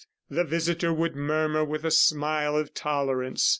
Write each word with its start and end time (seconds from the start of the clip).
the 0.31 0.43
visitor 0.43 0.91
would 0.91 1.15
murmur 1.15 1.63
with 1.63 1.83
a 1.85 1.91
smile 1.91 2.55
of 2.55 2.73
tolerance. 2.73 3.49